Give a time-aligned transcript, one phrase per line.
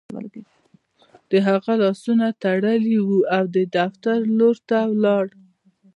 [1.29, 5.25] د هغه لاسونه تړلي وو او د دفتر لور ته لاړ